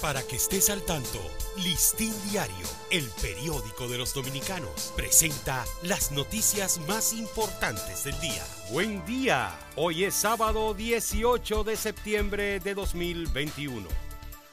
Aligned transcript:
Para 0.00 0.22
que 0.22 0.36
estés 0.36 0.68
al 0.68 0.82
tanto, 0.82 1.18
Listín 1.56 2.12
Diario, 2.30 2.66
el 2.90 3.08
periódico 3.22 3.88
de 3.88 3.96
los 3.96 4.12
dominicanos, 4.12 4.92
presenta 4.94 5.64
las 5.82 6.12
noticias 6.12 6.78
más 6.86 7.14
importantes 7.14 8.04
del 8.04 8.18
día. 8.20 8.44
Buen 8.70 9.04
día, 9.06 9.58
hoy 9.74 10.04
es 10.04 10.14
sábado 10.14 10.74
18 10.74 11.64
de 11.64 11.76
septiembre 11.76 12.60
de 12.60 12.74
2021. 12.74 13.88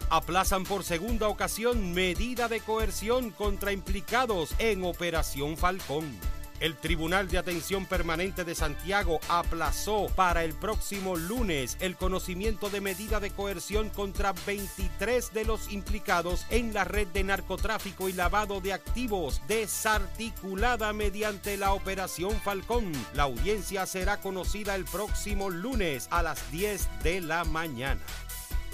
Aplazan 0.09 0.63
por 0.63 0.85
segunda 0.85 1.27
ocasión 1.27 1.93
medida 1.93 2.47
de 2.47 2.61
coerción 2.61 3.31
contra 3.31 3.73
implicados 3.73 4.55
en 4.59 4.85
Operación 4.85 5.57
Falcón. 5.57 6.32
El 6.63 6.77
Tribunal 6.77 7.27
de 7.27 7.37
Atención 7.37 7.85
Permanente 7.85 8.45
de 8.45 8.55
Santiago 8.55 9.19
aplazó 9.27 10.07
para 10.15 10.45
el 10.45 10.53
próximo 10.53 11.17
lunes 11.17 11.75
el 11.81 11.97
conocimiento 11.97 12.69
de 12.69 12.79
medida 12.79 13.19
de 13.19 13.31
coerción 13.31 13.89
contra 13.89 14.31
23 14.47 15.33
de 15.33 15.43
los 15.43 15.69
implicados 15.73 16.45
en 16.49 16.73
la 16.73 16.85
red 16.85 17.07
de 17.07 17.25
narcotráfico 17.25 18.07
y 18.07 18.13
lavado 18.13 18.61
de 18.61 18.71
activos 18.71 19.41
desarticulada 19.45 20.93
mediante 20.93 21.57
la 21.57 21.73
Operación 21.73 22.31
Falcón. 22.39 22.93
La 23.13 23.23
audiencia 23.23 23.85
será 23.85 24.21
conocida 24.21 24.75
el 24.75 24.85
próximo 24.85 25.49
lunes 25.49 26.07
a 26.11 26.23
las 26.23 26.49
10 26.49 27.03
de 27.03 27.19
la 27.19 27.43
mañana 27.43 27.99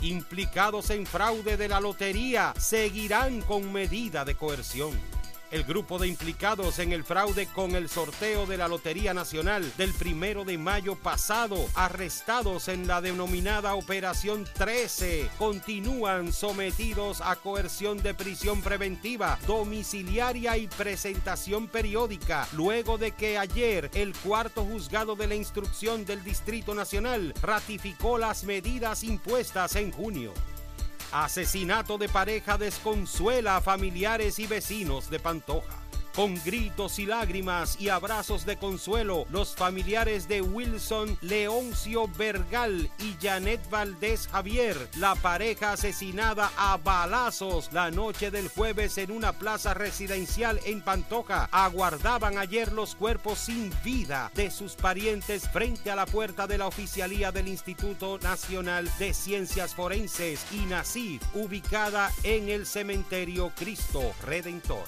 implicados 0.01 0.91
en 0.91 1.05
fraude 1.05 1.57
de 1.57 1.67
la 1.67 1.81
lotería 1.81 2.53
seguirán 2.57 3.41
con 3.41 3.73
medida 3.73 4.23
de 4.23 4.33
coerción 4.33 4.97
el 5.51 5.63
grupo 5.63 5.97
de 5.97 6.07
implicados 6.07 6.79
en 6.79 6.91
el 6.91 7.03
fraude 7.03 7.47
con 7.47 7.75
el 7.75 7.89
sorteo 7.89 8.45
de 8.45 8.57
la 8.57 8.67
Lotería 8.67 9.13
Nacional 9.13 9.71
del 9.77 9.93
primero 9.93 10.45
de 10.45 10.57
mayo 10.57 10.95
pasado, 10.95 11.57
arrestados 11.75 12.67
en 12.67 12.87
la 12.87 13.01
denominada 13.01 13.75
Operación 13.75 14.45
13, 14.53 15.29
continúan 15.37 16.31
sometidos 16.31 17.21
a 17.21 17.35
coerción 17.35 18.01
de 18.01 18.13
prisión 18.13 18.61
preventiva, 18.61 19.39
domiciliaria 19.47 20.57
y 20.57 20.67
presentación 20.67 21.67
periódica, 21.67 22.47
luego 22.53 22.97
de 22.97 23.11
que 23.11 23.37
ayer 23.37 23.89
el 23.93 24.15
cuarto 24.15 24.63
juzgado 24.63 25.15
de 25.15 25.27
la 25.27 25.35
instrucción 25.35 26.05
del 26.05 26.23
Distrito 26.23 26.75
Nacional 26.75 27.33
ratificó 27.41 28.17
las 28.17 28.43
medidas 28.43 29.03
impuestas 29.03 29.75
en 29.75 29.91
junio. 29.91 30.33
Asesinato 31.11 31.97
de 31.97 32.07
pareja 32.07 32.59
desconsuela 32.59 33.57
a 33.57 33.61
familiares 33.61 34.37
y 34.37 34.45
vecinos 34.45 35.09
de 35.09 35.19
Pantoja. 35.19 35.88
Con 36.19 36.35
gritos 36.43 36.99
y 36.99 37.05
lágrimas 37.05 37.79
y 37.79 37.87
abrazos 37.87 38.45
de 38.45 38.57
consuelo, 38.57 39.25
los 39.29 39.55
familiares 39.55 40.27
de 40.27 40.41
Wilson 40.41 41.17
Leoncio 41.21 42.09
Bergal 42.09 42.91
y 42.99 43.15
Janet 43.25 43.61
Valdés 43.69 44.27
Javier, 44.27 44.75
la 44.97 45.15
pareja 45.15 45.71
asesinada 45.71 46.51
a 46.57 46.75
balazos 46.75 47.71
la 47.71 47.89
noche 47.89 48.31
del 48.31 48.49
jueves 48.49 48.97
en 48.97 49.11
una 49.11 49.31
plaza 49.31 49.73
residencial 49.73 50.59
en 50.65 50.81
Pantoja, 50.81 51.47
aguardaban 51.53 52.37
ayer 52.37 52.73
los 52.73 52.95
cuerpos 52.95 53.39
sin 53.39 53.71
vida 53.81 54.29
de 54.35 54.51
sus 54.51 54.75
parientes 54.75 55.47
frente 55.47 55.89
a 55.89 55.95
la 55.95 56.05
puerta 56.05 56.47
de 56.47 56.57
la 56.57 56.67
oficialía 56.67 57.31
del 57.31 57.47
Instituto 57.47 58.19
Nacional 58.19 58.91
de 58.99 59.13
Ciencias 59.13 59.73
Forenses, 59.73 60.45
INACIF, 60.51 61.21
ubicada 61.33 62.11
en 62.23 62.49
el 62.49 62.65
cementerio 62.65 63.53
Cristo 63.55 64.01
Redentor. 64.25 64.83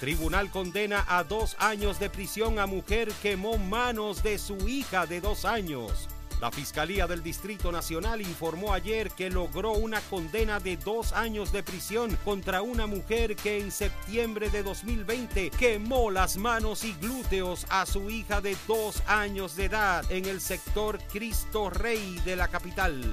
Tribunal 0.00 0.50
condena 0.50 1.04
a 1.06 1.24
dos 1.24 1.56
años 1.58 2.00
de 2.00 2.08
prisión 2.08 2.58
a 2.58 2.66
mujer 2.66 3.12
quemó 3.20 3.58
manos 3.58 4.22
de 4.22 4.38
su 4.38 4.66
hija 4.66 5.04
de 5.04 5.20
dos 5.20 5.44
años. 5.44 6.08
La 6.40 6.50
Fiscalía 6.50 7.06
del 7.06 7.22
Distrito 7.22 7.70
Nacional 7.70 8.22
informó 8.22 8.72
ayer 8.72 9.10
que 9.10 9.28
logró 9.28 9.72
una 9.72 10.00
condena 10.00 10.58
de 10.58 10.78
dos 10.78 11.12
años 11.12 11.52
de 11.52 11.62
prisión 11.62 12.16
contra 12.24 12.62
una 12.62 12.86
mujer 12.86 13.36
que 13.36 13.60
en 13.60 13.70
septiembre 13.70 14.48
de 14.48 14.62
2020 14.62 15.50
quemó 15.50 16.10
las 16.10 16.38
manos 16.38 16.82
y 16.84 16.94
glúteos 16.94 17.66
a 17.68 17.84
su 17.84 18.08
hija 18.08 18.40
de 18.40 18.56
dos 18.66 19.02
años 19.06 19.54
de 19.54 19.66
edad 19.66 20.10
en 20.10 20.24
el 20.24 20.40
sector 20.40 20.98
Cristo 21.12 21.68
Rey 21.68 22.18
de 22.24 22.36
la 22.36 22.48
capital. 22.48 23.04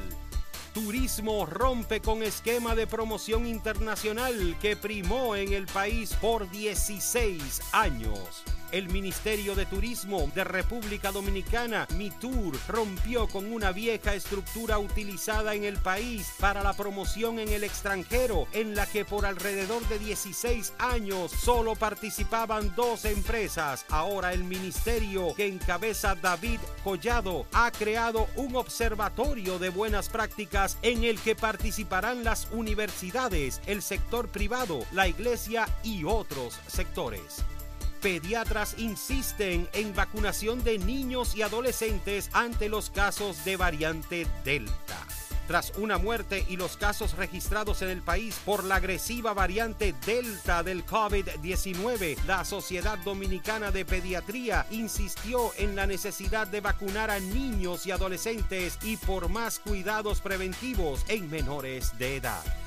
Turismo 0.78 1.48
rompe 1.48 2.02
con 2.02 2.22
esquema 2.22 2.76
de 2.76 2.86
promoción 2.86 3.48
internacional 3.48 4.56
que 4.62 4.76
primó 4.76 5.36
en 5.36 5.52
el 5.52 5.66
país 5.66 6.14
por 6.22 6.48
16 6.52 7.62
años. 7.72 8.44
El 8.72 8.90
Ministerio 8.90 9.56
de 9.56 9.66
Turismo 9.66 10.30
de 10.36 10.44
República 10.44 11.14
Dominicana, 11.14 11.88
MITUR, 11.96 12.58
rompió 12.68 13.28
con 13.28 13.52
una 13.52 13.72
vieja 13.72 14.14
estructura 14.14 14.78
utilizada 14.78 15.56
en 15.56 15.64
el 15.64 15.78
país 15.78 16.34
para 16.40 16.62
la 16.64 16.74
promoción 16.74 17.40
en 17.40 17.48
el 17.50 17.64
extranjero, 17.64 18.48
en 18.52 18.76
la 18.76 18.86
que 18.86 19.06
por 19.06 19.26
alrededor 19.26 19.88
de 19.88 20.00
16 20.00 20.74
años 20.80 21.32
solo 21.32 21.76
participaban 21.76 22.74
dos 22.76 23.06
empresas. 23.06 23.86
Ahora 23.90 24.34
el 24.34 24.44
ministerio 24.44 25.34
que 25.36 25.48
encabeza 25.48 26.16
David 26.16 26.60
Collado 26.84 27.46
ha 27.54 27.72
creado 27.72 28.28
un 28.36 28.56
observatorio 28.58 29.60
de 29.60 29.70
buenas 29.70 30.10
prácticas 30.10 30.78
en 30.82 31.06
el 31.06 31.20
que 31.20 31.36
participarán 31.36 32.26
las 32.26 32.48
universidades, 32.52 33.62
el 33.66 33.82
sector 33.82 34.28
privado, 34.28 34.86
la 34.92 35.08
iglesia 35.08 35.68
y 35.84 36.04
otros 36.04 36.60
sectores. 36.68 37.46
Pediatras 38.08 38.76
insisten 38.78 39.68
en 39.74 39.94
vacunación 39.94 40.64
de 40.64 40.80
niños 40.80 41.36
y 41.36 41.42
adolescentes 41.42 42.30
ante 42.32 42.70
los 42.70 42.90
casos 42.90 43.44
de 43.44 43.58
variante 43.58 44.26
Delta. 44.46 44.98
Tras 45.46 45.74
una 45.78 45.98
muerte 45.98 46.46
y 46.48 46.56
los 46.56 46.78
casos 46.78 47.18
registrados 47.18 47.82
en 47.82 47.90
el 47.90 48.02
país 48.02 48.40
por 48.46 48.64
la 48.64 48.76
agresiva 48.76 49.34
variante 49.34 49.94
Delta 50.06 50.64
del 50.64 50.86
COVID-19, 50.86 52.16
la 52.26 52.46
Sociedad 52.46 52.98
Dominicana 53.00 53.72
de 53.72 53.84
Pediatría 53.84 54.66
insistió 54.72 55.52
en 55.58 55.76
la 55.76 55.86
necesidad 55.86 56.48
de 56.48 56.62
vacunar 56.62 57.12
a 57.12 57.20
niños 57.20 57.86
y 57.86 57.92
adolescentes 57.92 58.80
y 58.84 58.96
por 58.96 59.28
más 59.28 59.60
cuidados 59.60 60.22
preventivos 60.22 61.04
en 61.10 61.30
menores 61.30 61.98
de 62.00 62.16
edad. 62.16 62.67